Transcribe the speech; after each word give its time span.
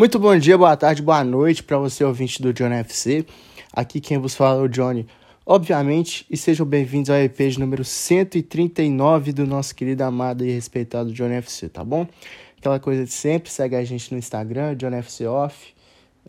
Muito 0.00 0.18
bom 0.18 0.34
dia, 0.38 0.56
boa 0.56 0.74
tarde, 0.78 1.02
boa 1.02 1.22
noite 1.22 1.62
para 1.62 1.76
você, 1.76 2.02
ouvinte 2.02 2.40
do 2.40 2.54
Johnny 2.54 2.76
FC. 2.76 3.26
Aqui 3.70 4.00
quem 4.00 4.16
vos 4.16 4.34
fala 4.34 4.62
é 4.62 4.64
o 4.64 4.66
Johnny, 4.66 5.06
obviamente, 5.44 6.24
e 6.30 6.38
sejam 6.38 6.64
bem-vindos 6.64 7.10
ao 7.10 7.18
EP 7.18 7.36
de 7.36 7.60
número 7.60 7.84
139 7.84 9.34
do 9.34 9.46
nosso 9.46 9.74
querido, 9.74 10.02
amado 10.02 10.42
e 10.42 10.50
respeitado 10.50 11.12
Johnny 11.12 11.34
FC, 11.34 11.68
tá 11.68 11.84
bom? 11.84 12.08
Aquela 12.56 12.80
coisa 12.80 13.04
de 13.04 13.12
sempre, 13.12 13.50
segue 13.50 13.76
a 13.76 13.84
gente 13.84 14.10
no 14.10 14.18
Instagram, 14.18 14.74
Johnny 14.74 14.96
FC 14.96 15.26
Off. 15.26 15.74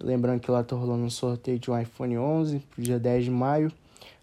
Lembrando 0.04 0.42
que 0.42 0.52
lá 0.52 0.66
tá 0.66 0.76
rolando 0.76 1.06
um 1.06 1.10
sorteio 1.10 1.58
de 1.58 1.72
um 1.72 1.80
iPhone 1.80 2.18
11 2.18 2.60
pro 2.72 2.82
dia 2.82 3.00
10 3.00 3.24
de 3.24 3.32
maio. 3.32 3.72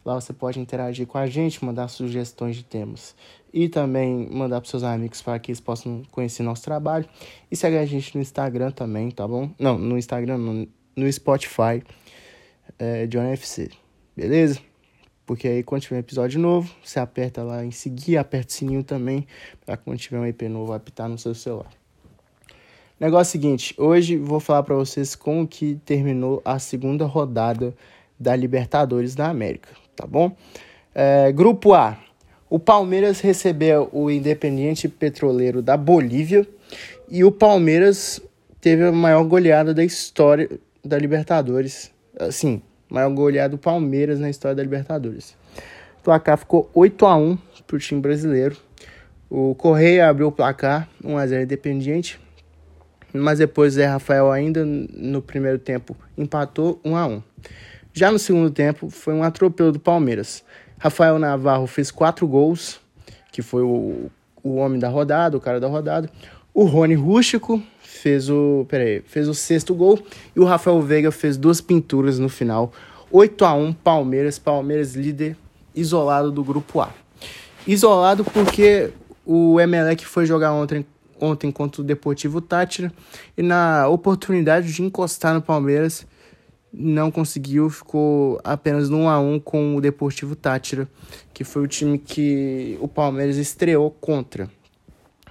Lá 0.05 0.15
você 0.15 0.35
pode 0.35 0.61
interagir 0.61 1.07
com 1.07 1.17
a 1.17 1.27
gente, 1.27 1.65
mandar 1.65 1.89
sugestões 1.89 2.55
de 2.55 2.65
temas 2.65 3.15
e 3.53 3.69
também 3.69 4.29
mandar 4.31 4.61
para 4.61 4.71
seus 4.71 4.83
amigos 4.83 5.23
para 5.23 5.39
que 5.39 5.51
eles 5.51 5.61
possam 5.61 6.03
conhecer 6.11 6.43
nosso 6.43 6.63
trabalho. 6.63 7.07
E 7.51 7.57
segue 7.57 7.77
a 7.77 7.87
gente 7.87 8.15
no 8.15 8.21
Instagram 8.21 8.71
também, 8.71 9.11
tá 9.11 9.27
bom? 9.27 9.51
Não, 9.59 9.79
no 9.79 9.99
Instagram, 9.99 10.39
no, 10.39 10.69
no 10.97 11.13
Spotify, 11.13 11.83
é, 12.79 13.07
John 13.07 13.25
FC, 13.25 13.71
beleza? 14.17 14.61
Porque 15.27 15.47
aí 15.47 15.63
quando 15.63 15.83
tiver 15.83 15.97
um 15.97 16.01
episódio 16.01 16.41
novo, 16.41 16.75
você 16.83 16.99
aperta 16.99 17.43
lá 17.43 17.65
em 17.65 17.71
seguir, 17.71 18.17
aperta 18.17 18.49
o 18.49 18.53
sininho 18.53 18.83
também, 18.83 19.27
para 19.65 19.77
quando 19.77 19.99
tiver 19.99 20.19
um 20.19 20.25
EP 20.25 20.43
novo 20.43 20.73
apitar 20.73 21.09
no 21.09 21.19
seu 21.19 21.35
celular. 21.35 21.71
Negócio 22.99 23.31
seguinte, 23.31 23.75
hoje 23.79 24.17
vou 24.17 24.41
falar 24.41 24.63
para 24.63 24.75
vocês 24.75 25.15
como 25.15 25.47
que 25.47 25.77
terminou 25.85 26.43
a 26.45 26.59
segunda 26.59 27.05
rodada 27.05 27.75
da 28.19 28.35
Libertadores 28.35 29.15
da 29.15 29.29
América, 29.29 29.69
tá 29.95 30.07
bom? 30.07 30.35
É, 30.95 31.31
grupo 31.31 31.75
A, 31.75 31.97
o 32.51 32.59
Palmeiras 32.59 33.21
recebeu 33.21 33.89
o 33.93 34.11
Independiente 34.11 34.89
Petroleiro 34.89 35.61
da 35.61 35.77
Bolívia 35.77 36.47
e 37.09 37.23
o 37.25 37.31
Palmeiras 37.31 38.21
teve 38.61 38.85
a 38.85 38.93
maior 38.93 39.25
goleada 39.25 39.75
da 39.75 39.85
história 39.85 40.49
da 40.85 40.99
Libertadores. 40.99 41.91
Assim, 42.19 42.63
maior 42.89 43.11
goleada 43.11 43.51
do 43.51 43.59
Palmeiras 43.59 44.19
na 44.19 44.31
história 44.31 44.55
da 44.55 44.63
Libertadores. 44.63 45.37
O 46.01 46.03
placar 46.05 46.39
ficou 46.39 46.71
8 46.75 47.07
a 47.07 47.17
1 47.17 47.39
para 47.67 47.77
o 47.77 47.79
time 47.79 48.01
brasileiro. 48.01 48.57
O 49.29 49.55
Correia 49.55 50.09
abriu 50.09 50.29
o 50.29 50.33
placar, 50.33 50.89
1 51.05 51.19
a 51.19 51.27
0 51.27 51.43
Independiente. 51.43 52.19
Mas 53.13 53.39
depois 53.39 53.75
Zé 53.75 53.87
Rafael 53.87 54.31
ainda 54.31 54.65
no 54.65 55.21
primeiro 55.21 55.59
tempo 55.59 55.97
empatou 56.17 56.81
1 56.85 56.97
a 56.97 57.07
1. 57.07 57.23
Já 57.93 58.11
no 58.11 58.19
segundo 58.19 58.51
tempo 58.51 58.89
foi 58.91 59.13
um 59.13 59.23
atropelo 59.23 59.73
do 59.73 59.81
Palmeiras. 59.81 60.45
Rafael 60.79 61.19
Navarro 61.19 61.67
fez 61.67 61.91
quatro 61.91 62.27
gols, 62.27 62.81
que 63.33 63.43
foi 63.43 63.63
o, 63.63 64.11
o 64.43 64.57
homem 64.57 64.79
da 64.79 64.89
rodada, 64.89 65.37
o 65.37 65.41
cara 65.41 65.59
da 65.59 65.67
rodada. 65.67 66.11
O 66.55 66.65
Rony 66.65 66.95
Rústico 66.95 67.63
fez 67.83 68.31
o, 68.31 68.65
peraí, 68.69 69.03
fez 69.07 69.29
o 69.29 69.35
sexto 69.35 69.75
gol 69.75 69.99
e 70.35 70.41
o 70.41 70.45
Rafael 70.45 70.81
Veiga 70.81 71.11
fez 71.11 71.37
duas 71.37 71.61
pinturas 71.61 72.19
no 72.19 72.29
final. 72.29 72.73
8 73.11 73.45
a 73.45 73.55
1 73.55 73.73
Palmeiras, 73.73 74.39
Palmeiras 74.39 74.95
líder 74.95 75.37
isolado 75.75 76.31
do 76.31 76.45
grupo 76.45 76.81
A. 76.81 76.91
Isolado 77.67 78.25
porque 78.25 78.91
o 79.25 79.61
Emelec 79.61 80.05
foi 80.07 80.27
jogar 80.27 80.53
ontem, 80.53 80.87
ontem 81.21 81.51
contra 81.51 81.83
o 81.83 81.85
Deportivo 81.85 82.41
Tátira 82.41 82.93
e 83.37 83.43
na 83.43 83.89
oportunidade 83.89 84.73
de 84.73 84.83
encostar 84.83 85.35
no 85.35 85.43
Palmeiras, 85.43 86.07
não 86.73 87.11
conseguiu, 87.11 87.71
ficou 87.71 88.41
apenas 88.45 88.89
no 88.89 88.99
1 88.99 89.09
a 89.09 89.21
1 89.21 89.41
com 89.41 89.77
o 89.77 89.81
Deportivo 89.81 90.37
Tátira, 90.37 90.89
que 91.33 91.45
foi 91.45 91.63
o 91.63 91.67
time 91.67 91.99
que 91.99 92.79
o 92.81 92.89
Palmeiras 92.89 93.37
estreou 93.37 93.91
contra. 93.91 94.51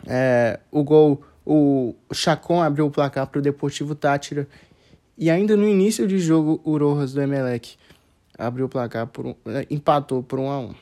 É, 0.05 0.59
o 0.71 0.83
gol, 0.83 1.21
o 1.45 1.95
Chacon 2.13 2.61
abriu 2.61 2.85
o 2.85 2.91
placar 2.91 3.27
para 3.27 3.39
o 3.39 3.41
Deportivo 3.41 3.93
Tátira 3.93 4.47
e 5.17 5.29
ainda 5.29 5.55
no 5.55 5.67
início 5.67 6.07
de 6.07 6.19
jogo 6.19 6.61
o 6.63 6.77
Rojas 6.77 7.13
do 7.13 7.21
Emelec 7.21 7.75
abriu 8.37 8.67
o 8.67 8.69
placar 8.69 9.07
por 9.07 9.25
um, 9.25 9.35
é, 9.47 9.65
empatou 9.69 10.21
por 10.21 10.39
1 10.39 10.49
a 10.49 10.59
1. 10.59 10.75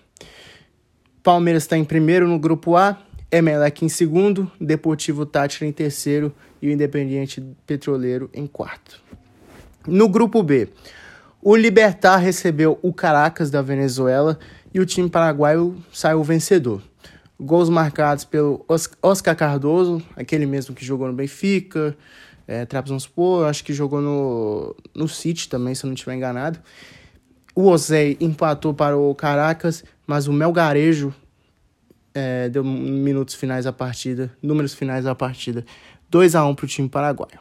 Palmeiras 1.23 1.63
está 1.63 1.77
em 1.77 1.85
primeiro 1.85 2.27
no 2.27 2.37
grupo 2.37 2.75
A, 2.75 2.99
Emelec 3.31 3.83
em 3.83 3.89
segundo, 3.89 4.51
Deportivo 4.59 5.25
Tátira 5.25 5.65
em 5.65 5.71
terceiro 5.71 6.33
e 6.61 6.67
o 6.67 6.71
Independiente 6.71 7.41
Petroleiro 7.65 8.29
em 8.33 8.45
quarto. 8.45 9.01
No 9.87 10.09
grupo 10.09 10.41
B, 10.41 10.67
o 11.41 11.55
Libertar 11.55 12.17
recebeu 12.17 12.79
o 12.81 12.91
Caracas 12.91 13.51
da 13.51 13.61
Venezuela 13.61 14.39
e 14.73 14.79
o 14.79 14.85
time 14.85 15.09
paraguaio 15.09 15.75
saiu 15.93 16.23
vencedor. 16.23 16.81
Gols 17.39 17.69
marcados 17.69 18.25
pelo 18.25 18.65
Oscar 19.01 19.35
Cardoso, 19.35 20.01
aquele 20.15 20.45
mesmo 20.47 20.73
que 20.73 20.83
jogou 20.83 21.07
no 21.07 21.13
Benfica, 21.13 21.95
é, 22.47 22.65
Trabzonspor, 22.65 23.47
acho 23.47 23.63
que 23.63 23.73
jogou 23.73 24.01
no, 24.01 24.75
no 24.95 25.07
City 25.07 25.47
também, 25.47 25.75
se 25.75 25.85
eu 25.85 25.87
não 25.87 25.93
estiver 25.93 26.15
enganado. 26.15 26.59
O 27.53 27.69
Osei 27.69 28.17
empatou 28.19 28.73
para 28.73 28.97
o 28.97 29.13
Caracas, 29.13 29.83
mas 30.07 30.27
o 30.27 30.33
Melgarejo 30.33 31.13
é, 32.13 32.49
deu 32.49 32.63
minutos 32.63 33.35
finais 33.35 33.65
da 33.65 33.71
partida, 33.71 34.31
números 34.41 34.73
finais 34.73 35.05
da 35.05 35.13
partida, 35.13 35.63
2 36.09 36.33
a 36.33 36.45
1 36.45 36.55
para 36.55 36.65
o 36.65 36.67
time 36.67 36.89
paraguaio. 36.89 37.39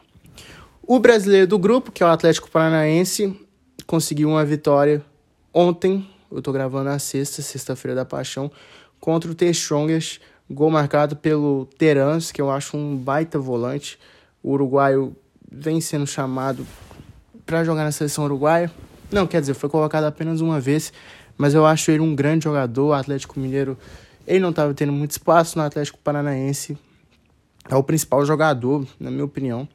O 0.87 0.99
brasileiro 0.99 1.47
do 1.47 1.57
grupo, 1.57 1.91
que 1.91 2.03
é 2.03 2.05
o 2.05 2.09
Atlético 2.09 2.47
Paranaense, 2.47 3.35
conseguiu 3.87 4.29
uma 4.29 4.45
vitória 4.45 5.03
ontem. 5.51 6.07
Eu 6.31 6.43
tô 6.43 6.51
gravando 6.51 6.83
na 6.91 6.99
sexta, 6.99 7.41
sexta-feira 7.41 7.95
da 7.95 8.05
paixão, 8.05 8.51
contra 8.99 9.31
o 9.31 9.33
The 9.33 9.47
Strongest. 9.47 10.21
Gol 10.47 10.69
marcado 10.69 11.15
pelo 11.15 11.67
Terans, 11.79 12.31
que 12.31 12.39
eu 12.39 12.51
acho 12.51 12.77
um 12.77 12.95
baita 12.95 13.39
volante. 13.39 13.97
O 14.43 14.51
uruguaio 14.51 15.15
vem 15.51 15.81
sendo 15.81 16.05
chamado 16.05 16.67
para 17.47 17.63
jogar 17.63 17.83
na 17.83 17.91
seleção 17.91 18.25
uruguaia. 18.25 18.71
Não, 19.11 19.25
quer 19.25 19.41
dizer, 19.41 19.55
foi 19.55 19.69
colocado 19.69 20.03
apenas 20.03 20.39
uma 20.39 20.59
vez, 20.59 20.93
mas 21.35 21.55
eu 21.55 21.65
acho 21.65 21.89
ele 21.89 22.01
um 22.01 22.13
grande 22.13 22.43
jogador. 22.43 22.89
O 22.89 22.93
Atlético 22.93 23.39
Mineiro, 23.39 23.75
ele 24.27 24.39
não 24.39 24.51
estava 24.51 24.71
tendo 24.71 24.91
muito 24.91 25.09
espaço 25.09 25.57
no 25.57 25.63
Atlético 25.63 25.97
Paranaense. 26.03 26.77
É 27.67 27.75
o 27.75 27.81
principal 27.81 28.23
jogador, 28.23 28.85
na 28.99 29.09
minha 29.09 29.25
opinião. 29.25 29.67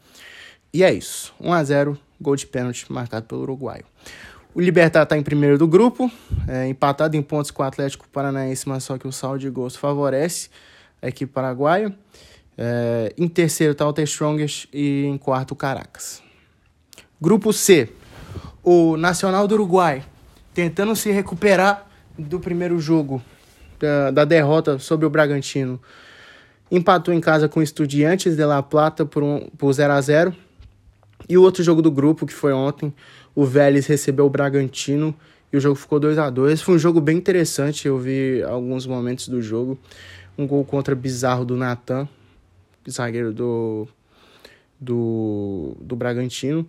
E 0.72 0.82
é 0.82 0.92
isso. 0.92 1.34
1 1.40 1.52
a 1.52 1.64
0 1.64 1.98
gol 2.20 2.36
de 2.36 2.46
pênalti 2.46 2.90
marcado 2.92 3.26
pelo 3.26 3.42
uruguaio. 3.42 3.84
O 4.54 4.60
Libertar 4.60 5.04
está 5.04 5.16
em 5.16 5.22
primeiro 5.22 5.56
do 5.56 5.66
grupo, 5.66 6.10
é, 6.48 6.66
empatado 6.66 7.16
em 7.16 7.22
pontos 7.22 7.50
com 7.50 7.62
o 7.62 7.66
Atlético 7.66 8.08
Paranaense, 8.08 8.68
mas 8.68 8.82
só 8.82 8.98
que 8.98 9.06
o 9.06 9.12
saldo 9.12 9.38
de 9.38 9.48
gols 9.48 9.76
favorece 9.76 10.50
a 11.00 11.08
equipe 11.08 11.32
paraguaia. 11.32 11.94
É, 12.58 13.14
em 13.16 13.28
terceiro 13.28 13.72
está 13.72 13.86
o 13.86 13.92
The 13.92 14.02
Strongest 14.02 14.68
e 14.72 15.04
em 15.04 15.16
quarto 15.16 15.52
o 15.52 15.56
Caracas. 15.56 16.20
Grupo 17.20 17.52
C, 17.52 17.90
o 18.62 18.96
Nacional 18.96 19.46
do 19.46 19.54
Uruguai 19.54 20.04
tentando 20.52 20.94
se 20.96 21.10
recuperar 21.10 21.86
do 22.18 22.40
primeiro 22.40 22.78
jogo 22.80 23.22
da, 23.78 24.10
da 24.10 24.24
derrota 24.24 24.78
sobre 24.78 25.06
o 25.06 25.10
Bragantino. 25.10 25.80
Empatou 26.70 27.14
em 27.14 27.20
casa 27.20 27.48
com 27.48 27.60
o 27.60 27.62
Estudiantes 27.62 28.36
de 28.36 28.44
La 28.44 28.62
Plata 28.62 29.04
por, 29.04 29.22
um, 29.22 29.48
por 29.56 29.72
0 29.72 29.92
a 29.92 30.00
0 30.00 30.36
e 31.28 31.36
o 31.36 31.42
outro 31.42 31.62
jogo 31.62 31.82
do 31.82 31.90
grupo, 31.90 32.26
que 32.26 32.32
foi 32.32 32.52
ontem, 32.52 32.92
o 33.34 33.44
Vélez 33.44 33.86
recebeu 33.86 34.26
o 34.26 34.30
Bragantino 34.30 35.14
e 35.52 35.56
o 35.56 35.60
jogo 35.60 35.74
ficou 35.74 35.98
2 35.98 36.18
a 36.18 36.30
2 36.30 36.62
Foi 36.62 36.76
um 36.76 36.78
jogo 36.78 37.00
bem 37.00 37.16
interessante, 37.16 37.88
eu 37.88 37.98
vi 37.98 38.42
alguns 38.42 38.86
momentos 38.86 39.28
do 39.28 39.42
jogo. 39.42 39.78
Um 40.38 40.46
gol 40.46 40.64
contra 40.64 40.94
bizarro 40.94 41.44
do 41.44 41.56
Natan, 41.56 42.08
zagueiro 42.88 43.32
do, 43.32 43.86
do, 44.80 45.76
do 45.80 45.96
Bragantino. 45.96 46.68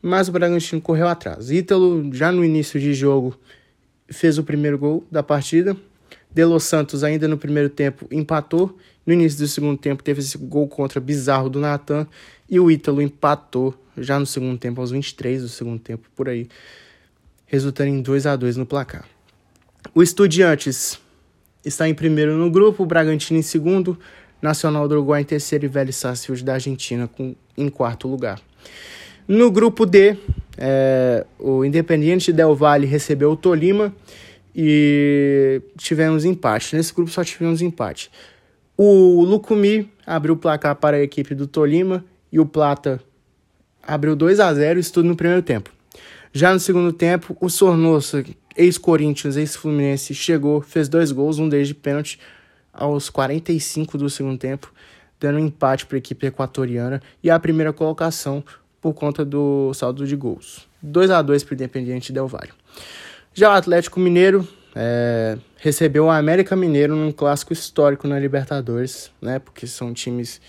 Mas 0.00 0.28
o 0.28 0.32
Bragantino 0.32 0.80
correu 0.80 1.08
atrás. 1.08 1.50
Ítalo, 1.50 2.14
já 2.14 2.30
no 2.30 2.44
início 2.44 2.78
de 2.78 2.94
jogo, 2.94 3.36
fez 4.08 4.38
o 4.38 4.44
primeiro 4.44 4.78
gol 4.78 5.04
da 5.10 5.22
partida. 5.22 5.76
De 6.30 6.44
Los 6.44 6.64
Santos, 6.64 7.02
ainda 7.02 7.26
no 7.26 7.38
primeiro 7.38 7.68
tempo, 7.68 8.06
empatou. 8.10 8.76
No 9.04 9.12
início 9.12 9.38
do 9.40 9.48
segundo 9.48 9.78
tempo, 9.78 10.02
teve 10.02 10.20
esse 10.20 10.36
gol 10.38 10.68
contra 10.68 11.00
bizarro 11.00 11.48
do 11.48 11.58
Natan. 11.58 12.06
E 12.48 12.60
o 12.60 12.70
Ítalo 12.70 13.02
empatou 13.02 13.74
já 14.02 14.18
no 14.18 14.26
segundo 14.26 14.58
tempo, 14.58 14.80
aos 14.80 14.90
23 14.90 15.42
do 15.42 15.48
segundo 15.48 15.78
tempo, 15.78 16.08
por 16.14 16.28
aí, 16.28 16.48
resultando 17.46 17.90
em 17.90 18.02
2 18.02 18.26
a 18.26 18.36
2 18.36 18.56
no 18.56 18.66
placar. 18.66 19.06
O 19.94 20.02
Estudiantes 20.02 20.98
está 21.64 21.88
em 21.88 21.94
primeiro 21.94 22.36
no 22.36 22.50
grupo, 22.50 22.82
o 22.82 22.86
Bragantino 22.86 23.38
em 23.38 23.42
segundo, 23.42 23.98
Nacional 24.40 24.86
do 24.86 24.94
Uruguai 24.94 25.22
em 25.22 25.24
terceiro 25.24 25.64
e 25.64 25.68
Vélez 25.68 25.96
Sarsfield 25.96 26.44
da 26.44 26.54
Argentina 26.54 27.08
com, 27.08 27.34
em 27.56 27.68
quarto 27.68 28.06
lugar. 28.06 28.40
No 29.26 29.50
grupo 29.50 29.84
D, 29.84 30.16
é, 30.56 31.26
o 31.38 31.64
Independiente 31.64 32.32
Del 32.32 32.54
Valle 32.54 32.86
recebeu 32.86 33.32
o 33.32 33.36
Tolima 33.36 33.94
e 34.54 35.60
tivemos 35.76 36.24
empate. 36.24 36.74
Nesse 36.74 36.94
grupo 36.94 37.10
só 37.10 37.22
tivemos 37.24 37.60
empate. 37.60 38.10
O 38.76 39.24
Lucumi 39.24 39.90
abriu 40.06 40.34
o 40.34 40.38
placar 40.38 40.76
para 40.76 40.96
a 40.96 41.02
equipe 41.02 41.34
do 41.34 41.46
Tolima 41.46 42.04
e 42.30 42.38
o 42.38 42.46
Plata 42.46 43.00
abriu 43.88 44.14
2 44.14 44.38
a 44.38 44.52
0 44.52 44.78
isso 44.78 44.92
tudo 44.92 45.08
no 45.08 45.16
primeiro 45.16 45.42
tempo. 45.42 45.70
Já 46.30 46.52
no 46.52 46.60
segundo 46.60 46.92
tempo, 46.92 47.34
o 47.40 47.48
Sornosa, 47.48 48.22
ex-Corinthians, 48.54 49.38
ex-Fluminense, 49.38 50.14
chegou, 50.14 50.60
fez 50.60 50.88
dois 50.88 51.10
gols, 51.10 51.38
um 51.38 51.48
deles 51.48 51.68
de 51.68 51.74
pênalti 51.74 52.20
aos 52.70 53.08
45 53.08 53.96
do 53.96 54.10
segundo 54.10 54.38
tempo, 54.38 54.70
dando 55.18 55.36
um 55.38 55.46
empate 55.46 55.86
para 55.86 55.96
a 55.96 55.98
equipe 55.98 56.26
equatoriana 56.26 57.02
e 57.22 57.30
a 57.30 57.40
primeira 57.40 57.72
colocação 57.72 58.44
por 58.80 58.92
conta 58.92 59.24
do 59.24 59.72
saldo 59.72 60.06
de 60.06 60.14
gols. 60.14 60.68
2 60.82 61.10
a 61.10 61.22
2 61.22 61.42
para 61.42 61.52
o 61.52 61.54
Independiente 61.54 62.12
Del 62.12 62.28
Valle. 62.28 62.52
Já 63.32 63.50
o 63.50 63.52
Atlético 63.52 63.98
Mineiro 63.98 64.46
é, 64.76 65.38
recebeu 65.56 66.04
o 66.04 66.10
América 66.10 66.54
Mineiro 66.54 66.94
num 66.94 67.10
clássico 67.10 67.52
histórico 67.52 68.06
na 68.06 68.18
Libertadores, 68.18 69.10
né? 69.20 69.38
Porque 69.38 69.66
são 69.66 69.92
times 69.92 70.40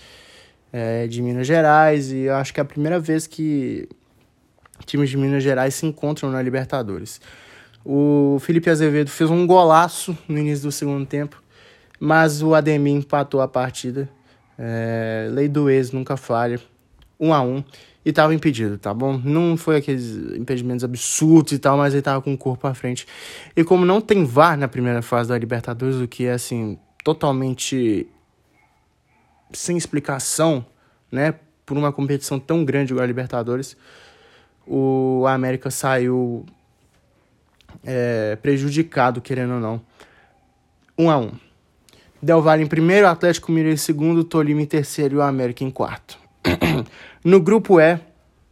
é, 0.72 1.06
de 1.06 1.22
Minas 1.22 1.46
Gerais 1.46 2.12
e 2.12 2.22
eu 2.22 2.34
acho 2.34 2.52
que 2.52 2.60
é 2.60 2.62
a 2.62 2.66
primeira 2.66 2.98
vez 2.98 3.26
que 3.26 3.88
times 4.86 5.10
de 5.10 5.16
Minas 5.16 5.42
Gerais 5.42 5.74
se 5.74 5.86
encontram 5.86 6.30
na 6.30 6.40
Libertadores. 6.40 7.20
O 7.84 8.38
Felipe 8.40 8.68
Azevedo 8.68 9.10
fez 9.10 9.30
um 9.30 9.46
golaço 9.46 10.16
no 10.28 10.38
início 10.38 10.64
do 10.64 10.72
segundo 10.72 11.06
tempo, 11.06 11.42
mas 11.98 12.42
o 12.42 12.54
Ademir 12.54 12.94
empatou 12.94 13.40
a 13.40 13.48
partida. 13.48 14.08
É, 14.58 15.28
lei 15.30 15.48
do 15.48 15.70
ex 15.70 15.90
nunca 15.90 16.16
falha. 16.16 16.60
1 17.18 17.28
um 17.28 17.34
a 17.34 17.42
1 17.42 17.56
um, 17.56 17.64
e 18.04 18.12
tava 18.12 18.34
impedido, 18.34 18.78
tá 18.78 18.94
bom? 18.94 19.20
Não 19.22 19.56
foi 19.56 19.76
aqueles 19.76 20.16
impedimentos 20.36 20.84
absurdos 20.84 21.52
e 21.52 21.58
tal, 21.58 21.76
mas 21.76 21.92
ele 21.92 22.02
tava 22.02 22.22
com 22.22 22.32
o 22.32 22.38
corpo 22.38 22.66
à 22.66 22.74
frente. 22.74 23.06
E 23.54 23.62
como 23.62 23.84
não 23.84 24.00
tem 24.00 24.24
VAR 24.24 24.56
na 24.56 24.68
primeira 24.68 25.02
fase 25.02 25.28
da 25.28 25.38
Libertadores, 25.38 25.96
o 25.96 26.08
que 26.08 26.24
é 26.24 26.32
assim, 26.32 26.78
totalmente 27.04 28.06
sem 29.52 29.76
explicação, 29.76 30.64
né? 31.10 31.34
Por 31.64 31.76
uma 31.76 31.92
competição 31.92 32.38
tão 32.38 32.64
grande 32.64 32.92
igual 32.92 33.04
a 33.04 33.06
Libertadores, 33.06 33.76
o 34.66 35.24
América 35.26 35.70
saiu 35.70 36.44
é, 37.84 38.36
prejudicado, 38.36 39.20
querendo 39.20 39.54
ou 39.54 39.60
não. 39.60 39.80
1 40.98 41.04
um 41.04 41.10
a 41.10 41.18
1 41.18 41.22
um. 41.22 41.32
Del 42.22 42.42
Valle 42.42 42.62
em 42.62 42.66
primeiro, 42.66 43.06
Atlético 43.06 43.50
Mineiro 43.50 43.72
em 43.72 43.78
segundo, 43.78 44.22
Tolima 44.22 44.60
em 44.60 44.66
terceiro 44.66 45.14
e 45.14 45.18
o 45.18 45.22
América 45.22 45.64
em 45.64 45.70
quarto. 45.70 46.18
no 47.24 47.40
grupo 47.40 47.80
E, 47.80 47.98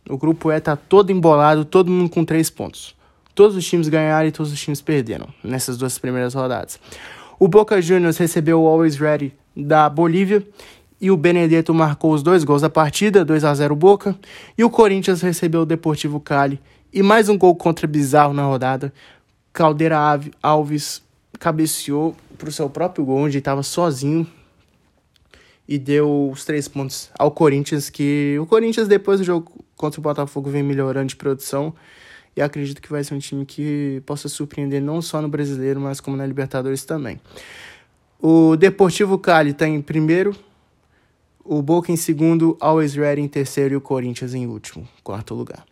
o 0.08 0.16
grupo 0.16 0.50
E 0.50 0.60
tá 0.60 0.74
todo 0.74 1.12
embolado, 1.12 1.64
todo 1.64 1.90
mundo 1.90 2.08
com 2.08 2.24
três 2.24 2.48
pontos. 2.48 2.96
Todos 3.34 3.56
os 3.56 3.66
times 3.66 3.88
ganharam 3.88 4.26
e 4.26 4.32
todos 4.32 4.52
os 4.52 4.60
times 4.60 4.80
perderam 4.80 5.28
nessas 5.44 5.76
duas 5.76 5.98
primeiras 5.98 6.34
rodadas. 6.34 6.80
O 7.38 7.46
Boca 7.46 7.80
Juniors 7.80 8.16
recebeu 8.16 8.62
o 8.62 8.66
Always 8.66 8.96
Ready 8.96 9.32
da 9.54 9.88
Bolívia 9.88 10.44
e 11.00 11.10
o 11.10 11.16
Benedetto 11.16 11.72
marcou 11.72 12.12
os 12.12 12.22
dois 12.22 12.44
gols 12.44 12.62
da 12.62 12.70
partida, 12.70 13.24
2 13.24 13.44
a 13.44 13.54
0 13.54 13.76
Boca, 13.76 14.16
e 14.56 14.64
o 14.64 14.70
Corinthians 14.70 15.22
recebeu 15.22 15.62
o 15.62 15.66
Deportivo 15.66 16.18
Cali. 16.18 16.60
E 16.92 17.02
mais 17.02 17.28
um 17.28 17.36
gol 17.36 17.54
contra 17.54 17.86
Bizarro 17.86 18.32
na 18.32 18.44
rodada. 18.44 18.92
Caldeira 19.52 19.98
Alves 20.42 21.02
cabeceou 21.38 22.16
para 22.36 22.48
o 22.48 22.52
seu 22.52 22.68
próprio 22.68 23.04
gol, 23.04 23.18
onde 23.18 23.38
estava 23.38 23.62
sozinho, 23.62 24.26
e 25.68 25.78
deu 25.78 26.30
os 26.32 26.44
três 26.44 26.66
pontos 26.66 27.10
ao 27.18 27.30
Corinthians, 27.30 27.90
que 27.90 28.36
o 28.40 28.46
Corinthians 28.46 28.88
depois 28.88 29.20
do 29.20 29.24
jogo 29.24 29.52
contra 29.76 30.00
o 30.00 30.02
Botafogo 30.02 30.50
vem 30.50 30.62
melhorando 30.62 31.08
de 31.08 31.16
produção. 31.16 31.74
E 32.34 32.40
acredito 32.40 32.80
que 32.80 32.90
vai 32.90 33.02
ser 33.02 33.14
um 33.14 33.18
time 33.18 33.44
que 33.44 34.02
possa 34.06 34.28
surpreender 34.28 34.80
não 34.80 35.02
só 35.02 35.20
no 35.20 35.28
Brasileiro, 35.28 35.80
mas 35.80 36.00
como 36.00 36.16
na 36.16 36.24
Libertadores 36.24 36.84
também. 36.84 37.20
O 38.20 38.56
Deportivo 38.56 39.18
Cali 39.18 39.50
está 39.50 39.66
em 39.68 39.82
primeiro, 39.82 40.34
o 41.48 41.62
Boca 41.62 41.90
em 41.90 41.96
segundo, 41.96 42.56
Always 42.60 42.94
Ready 42.94 43.22
em 43.22 43.28
terceiro 43.28 43.74
e 43.74 43.76
o 43.76 43.80
Corinthians 43.80 44.34
em 44.34 44.46
último, 44.46 44.86
quarto 45.02 45.34
lugar. 45.34 45.64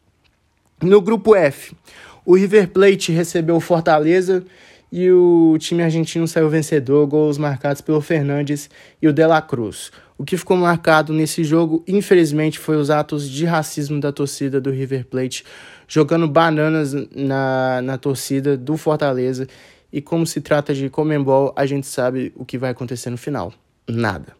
No 0.82 1.00
grupo 1.00 1.34
F, 1.36 1.76
o 2.24 2.34
River 2.34 2.68
Plate 2.68 3.12
recebeu 3.12 3.56
o 3.56 3.60
Fortaleza 3.60 4.44
e 4.90 5.10
o 5.10 5.56
time 5.58 5.82
argentino 5.82 6.26
saiu 6.26 6.48
vencedor, 6.48 7.06
gols 7.06 7.36
marcados 7.36 7.82
pelo 7.82 8.00
Fernandes 8.00 8.70
e 9.00 9.06
o 9.06 9.12
De 9.12 9.26
La 9.26 9.42
Cruz. 9.42 9.90
O 10.16 10.24
que 10.24 10.36
ficou 10.36 10.56
marcado 10.56 11.12
nesse 11.12 11.44
jogo, 11.44 11.84
infelizmente, 11.86 12.58
foi 12.58 12.76
os 12.76 12.88
atos 12.88 13.28
de 13.28 13.44
racismo 13.44 14.00
da 14.00 14.10
torcida 14.10 14.60
do 14.60 14.70
River 14.70 15.04
Plate, 15.04 15.44
jogando 15.86 16.26
bananas 16.26 16.94
na, 17.14 17.82
na 17.82 17.98
torcida 17.98 18.56
do 18.56 18.78
Fortaleza. 18.78 19.46
E 19.92 20.00
como 20.00 20.26
se 20.26 20.40
trata 20.40 20.74
de 20.74 20.88
Comembol, 20.88 21.52
a 21.54 21.66
gente 21.66 21.86
sabe 21.86 22.32
o 22.34 22.44
que 22.46 22.56
vai 22.56 22.70
acontecer 22.70 23.10
no 23.10 23.18
final. 23.18 23.52
Nada. 23.86 24.34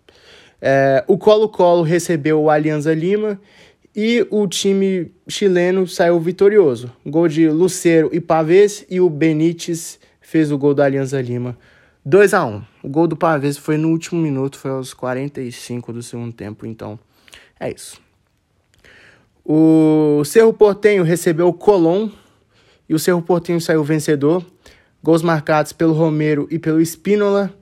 É, 0.60 1.04
o 1.06 1.18
Colo-Colo 1.18 1.82
recebeu 1.82 2.40
o 2.40 2.50
Alianza 2.50 2.94
Lima 2.94 3.40
e 3.94 4.26
o 4.30 4.46
time 4.46 5.10
chileno 5.28 5.86
saiu 5.86 6.20
vitorioso. 6.20 6.92
Gol 7.04 7.28
de 7.28 7.48
Lucero 7.48 8.10
e 8.12 8.20
Pavês 8.20 8.84
e 8.90 9.00
o 9.00 9.08
Benítez 9.08 9.98
fez 10.20 10.52
o 10.52 10.58
gol 10.58 10.74
do 10.74 10.82
Alianza 10.82 11.20
Lima. 11.20 11.56
2 12.04 12.34
a 12.34 12.44
1 12.44 12.62
O 12.82 12.88
gol 12.88 13.06
do 13.06 13.16
Pavês 13.16 13.56
foi 13.56 13.76
no 13.76 13.88
último 13.88 14.20
minuto, 14.20 14.58
foi 14.58 14.70
aos 14.70 14.94
45 14.94 15.92
do 15.92 16.02
segundo 16.02 16.32
tempo, 16.32 16.66
então 16.66 16.98
é 17.58 17.70
isso. 17.70 18.00
O 19.44 20.22
Cerro 20.24 20.52
Portenho 20.52 21.04
recebeu 21.04 21.48
o 21.48 21.52
Colón 21.52 22.10
e 22.88 22.94
o 22.94 22.98
Cerro 22.98 23.22
Portenho 23.22 23.60
saiu 23.60 23.82
vencedor. 23.82 24.44
Gols 25.02 25.22
marcados 25.22 25.72
pelo 25.72 25.92
Romero 25.92 26.48
e 26.50 26.58
pelo 26.58 26.80
Espínola. 26.80 27.52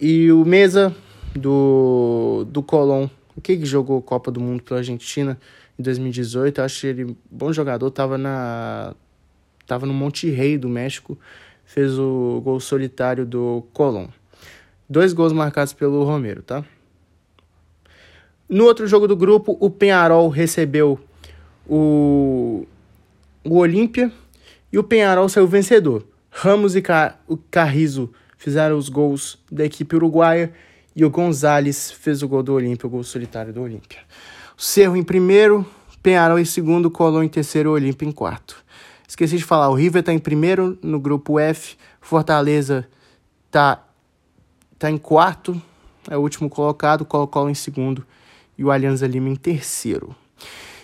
E 0.00 0.32
o 0.32 0.44
Mesa 0.44 0.94
do, 1.34 2.46
do 2.48 2.62
Colón, 2.62 3.08
que, 3.42 3.56
que 3.56 3.66
jogou 3.66 4.00
Copa 4.00 4.30
do 4.30 4.40
Mundo 4.40 4.62
pela 4.62 4.80
Argentina 4.80 5.38
em 5.78 5.82
2018. 5.82 6.60
Eu 6.60 6.64
acho 6.64 6.86
ele 6.86 7.16
bom 7.30 7.52
jogador, 7.52 7.90
tava 7.90 8.16
na 8.16 8.94
tava 9.66 9.86
no 9.86 9.94
Monte 9.94 10.28
Rei 10.28 10.58
do 10.58 10.68
México 10.68 11.18
fez 11.64 11.98
o 11.98 12.40
gol 12.44 12.60
solitário 12.60 13.24
do 13.24 13.66
Colón. 13.72 14.08
Dois 14.88 15.12
gols 15.12 15.32
marcados 15.32 15.72
pelo 15.72 16.04
Romero, 16.04 16.42
tá? 16.42 16.64
No 18.48 18.64
outro 18.64 18.86
jogo 18.86 19.08
do 19.08 19.16
grupo, 19.16 19.56
o 19.58 19.70
Penharol 19.70 20.28
recebeu 20.28 21.00
o, 21.66 22.66
o 23.42 23.56
Olímpia 23.56 24.12
e 24.70 24.78
o 24.78 24.84
Penharol 24.84 25.28
saiu 25.28 25.46
vencedor. 25.46 26.06
Ramos 26.30 26.76
e 26.76 26.82
Car 26.82 27.18
o 27.26 27.36
Carrizo 27.36 28.12
fizeram 28.36 28.76
os 28.76 28.90
gols 28.90 29.38
da 29.50 29.64
equipe 29.64 29.96
uruguaia 29.96 30.52
e 30.94 31.04
o 31.04 31.10
Gonzalez 31.10 31.90
fez 31.90 32.22
o 32.22 32.28
gol 32.28 32.42
do 32.42 32.54
Olímpia, 32.54 32.86
o 32.86 32.90
gol 32.90 33.02
solitário 33.02 33.52
do 33.52 33.62
Olímpia. 33.62 34.00
O 34.56 34.62
Cerro 34.62 34.96
em 34.96 35.02
primeiro, 35.02 35.66
Penharol 36.02 36.38
em 36.38 36.44
segundo, 36.44 36.90
Colón 36.90 37.22
em 37.22 37.28
terceiro 37.28 37.70
Olímpia 37.70 38.06
em 38.06 38.12
quarto. 38.12 38.62
Esqueci 39.08 39.36
de 39.36 39.44
falar, 39.44 39.68
o 39.68 39.74
River 39.74 40.00
está 40.00 40.12
em 40.12 40.18
primeiro 40.18 40.78
no 40.82 41.00
grupo 41.00 41.38
F, 41.38 41.76
Fortaleza 42.00 42.86
está 43.46 43.82
tá 44.78 44.90
em 44.90 44.98
quarto, 44.98 45.60
é 46.10 46.16
o 46.16 46.20
último 46.20 46.50
colocado, 46.50 47.04
Colo-Colo 47.04 47.50
em 47.50 47.54
segundo 47.54 48.04
e 48.56 48.64
o 48.64 48.70
Alianza 48.70 49.06
Lima 49.06 49.28
em 49.28 49.36
terceiro. 49.36 50.14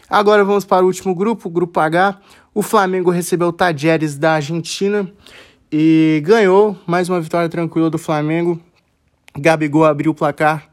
Agora 0.08 0.44
vamos 0.44 0.64
para 0.64 0.82
o 0.82 0.86
último 0.86 1.14
grupo, 1.14 1.48
o 1.48 1.50
grupo 1.52 1.78
H. 1.78 2.20
O 2.52 2.62
Flamengo 2.62 3.10
recebeu 3.10 3.48
o 3.48 3.52
Tajeres 3.52 4.16
da 4.16 4.32
Argentina 4.34 5.08
e 5.70 6.20
ganhou 6.24 6.76
mais 6.86 7.08
uma 7.08 7.20
vitória 7.20 7.48
tranquila 7.48 7.88
do 7.88 7.98
Flamengo. 7.98 8.60
Gabigol 9.38 9.84
abriu 9.84 10.12
o 10.12 10.14
placar 10.14 10.70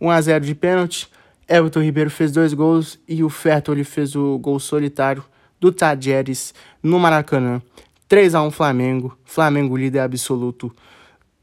1 0.00 0.10
a 0.10 0.20
0 0.20 0.44
de 0.44 0.54
pênalti. 0.54 1.08
Everton 1.48 1.80
Ribeiro 1.80 2.10
fez 2.10 2.32
dois 2.32 2.54
gols 2.54 2.98
e 3.08 3.22
o 3.22 3.28
Fertoli 3.28 3.84
fez 3.84 4.14
o 4.14 4.38
gol 4.38 4.58
solitário 4.58 5.24
do 5.58 5.72
Tajeres 5.72 6.54
no 6.82 6.98
Maracanã. 6.98 7.60
3 8.08 8.34
a 8.34 8.42
1 8.42 8.50
Flamengo, 8.50 9.16
Flamengo 9.24 9.76
líder 9.76 10.00
absoluto 10.00 10.74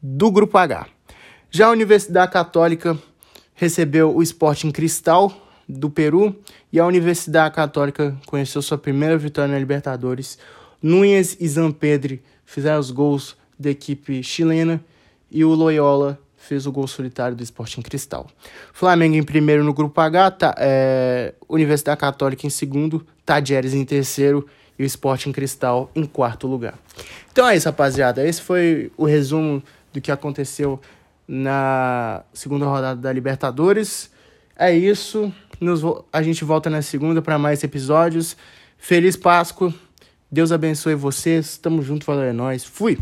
do 0.02 0.32
grupo 0.32 0.58
H. 0.58 0.88
Já 1.50 1.68
a 1.68 1.72
Universidade 1.72 2.32
Católica 2.32 2.98
recebeu 3.54 4.16
o 4.16 4.22
Sporting 4.22 4.72
Cristal 4.72 5.32
do 5.68 5.90
Peru 5.90 6.36
e 6.72 6.80
a 6.80 6.86
Universidade 6.86 7.56
Católica 7.56 8.18
conheceu 8.26 8.62
sua 8.62 8.78
primeira 8.78 9.18
vitória 9.18 9.52
na 9.52 9.60
Libertadores. 9.60 10.38
Núñez 10.82 11.38
e 11.40 11.48
Zampedri 11.48 12.22
fizeram 12.46 12.80
os 12.80 12.92
gols 12.92 13.36
da 13.58 13.70
equipe 13.70 14.22
chilena 14.22 14.84
e 15.32 15.44
o 15.44 15.54
Loyola 15.54 16.20
fez 16.48 16.66
o 16.66 16.72
gol 16.72 16.88
solitário 16.88 17.36
do 17.36 17.44
Sporting 17.44 17.82
Cristal. 17.82 18.28
Flamengo 18.74 19.16
em 19.16 19.24
primeiro 19.24 19.64
no 19.64 19.74
grupo 19.74 20.00
H, 20.00 20.32
tá, 20.32 20.56
é, 20.58 21.34
Universidade 21.48 22.00
Católica 22.00 22.48
em 22.48 22.50
segundo, 22.50 23.06
Tadieres 23.26 23.74
em 23.74 23.84
terceiro 23.84 24.48
e 24.80 24.84
o 24.84 24.86
Sporting 24.86 25.32
Cristal 25.32 25.92
em 25.96 26.06
quarto 26.06 26.48
lugar. 26.48 26.76
Então 27.32 27.48
é 27.48 27.56
isso, 27.56 27.68
rapaziada. 27.68 28.26
Esse 28.26 28.42
foi 28.42 28.92
o 28.96 29.06
resumo 29.06 29.62
do 29.92 30.00
que 30.00 30.12
aconteceu 30.12 30.80
na 31.28 32.24
segunda 32.34 32.66
rodada 32.66 33.02
da 33.02 33.12
Libertadores. 33.12 34.10
É 34.56 34.74
isso. 34.76 35.32
Nos, 35.60 35.82
a 36.14 36.22
gente 36.22 36.44
volta 36.44 36.70
na 36.70 36.82
segunda 36.82 37.22
para 37.22 37.38
mais 37.38 37.64
episódios. 37.64 38.38
Feliz 38.78 39.16
Páscoa. 39.18 39.74
Deus 40.32 40.52
abençoe 40.52 40.96
vocês. 40.96 41.58
Tamo 41.58 41.82
junto, 41.82 42.06
valeu, 42.06 42.24
é 42.24 42.34
nóis. 42.34 42.64
Fui! 42.64 42.96